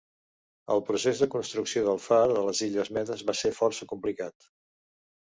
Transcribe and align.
El 0.75 0.79
procés 0.85 1.19
de 1.23 1.25
construcció 1.33 1.83
del 1.87 1.99
far 2.05 2.19
de 2.31 2.41
les 2.47 2.61
Illes 2.67 2.89
Medes 2.97 3.21
va 3.27 3.35
ser 3.41 3.51
força 3.59 3.89
complicat. 3.93 4.49